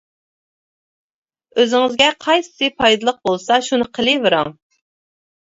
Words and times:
ئۆزىڭىزگە 1.57 2.07
قايسىسى 2.27 2.71
پايدىلىق 2.81 3.21
بولسا 3.29 3.61
شۇنى 3.69 3.89
قىلىۋېرىڭ. 3.99 4.55